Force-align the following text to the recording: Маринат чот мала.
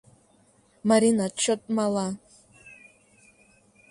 Маринат 0.87 1.33
чот 1.43 1.61
мала. 1.77 2.07